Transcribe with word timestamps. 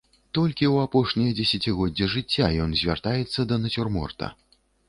Толькі 0.35 0.65
ў 0.73 0.87
апошняе 0.89 1.27
дзесяцігоддзе 1.39 2.09
жыцця 2.15 2.49
ён 2.65 2.75
звяртаецца 2.81 3.39
да 3.53 3.61
нацюрморта. 3.67 4.35